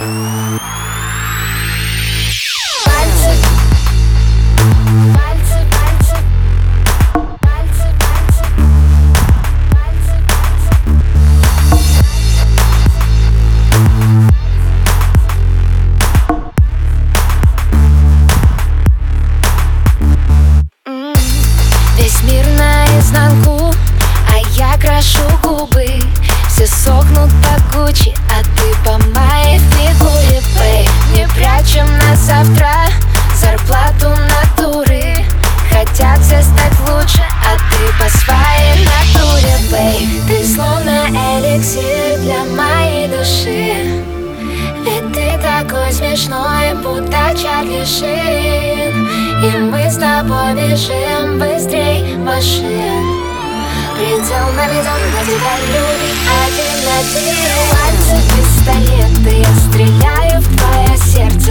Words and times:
Música 0.00 0.79
сплошной, 46.30 46.74
будто 46.82 47.34
чат-лишин 47.36 49.08
И 49.42 49.50
мы 49.58 49.90
с 49.90 49.96
тобой 49.96 50.54
бежим 50.54 51.38
быстрей 51.38 52.16
машин. 52.16 53.04
Прицел 53.96 54.46
наведен 54.56 55.02
на 55.12 55.22
тебя, 55.24 55.54
люди, 55.68 56.10
один 56.46 56.74
на 56.86 56.92
один. 57.00 57.50
Пальцы 57.70 58.16
пистолеты, 58.30 59.32
я 59.40 59.52
стреляю 59.68 60.36
в 60.40 60.46
твое 60.56 60.94
сердце. 60.98 61.49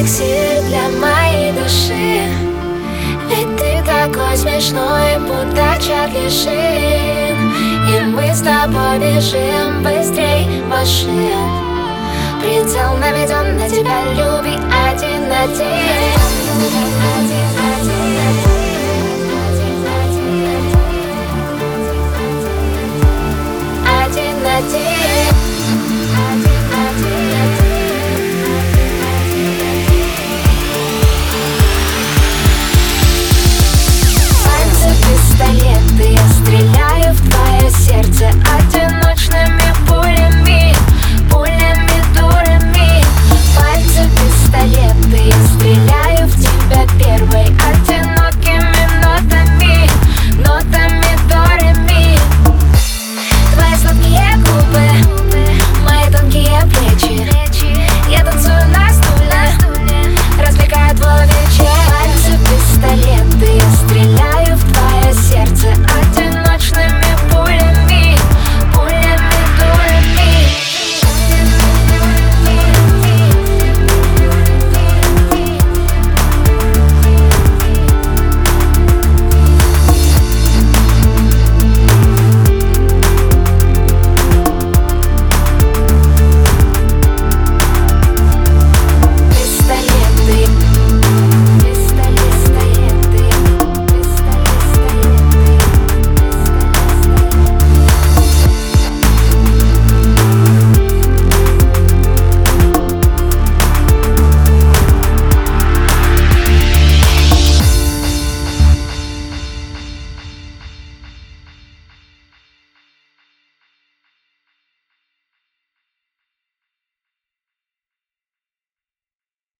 эликсир 0.00 0.62
для 0.68 0.88
моей 0.98 1.52
души. 1.52 2.24
Ведь 3.28 3.56
ты 3.56 3.82
такой 3.84 4.36
смешной, 4.36 5.18
будто 5.20 5.76
Чарли 5.80 6.28
Шин 6.28 7.52
И 7.88 8.00
мы 8.06 8.34
с 8.34 8.40
тобой 8.40 8.98
бежим 8.98 9.82
быстрей 9.82 10.62
машин. 10.68 11.48
Прицел 12.40 12.96
наведен 12.96 13.56
на 13.58 13.68
тебя, 13.68 14.02
люби, 14.14 14.56
а 14.72 14.79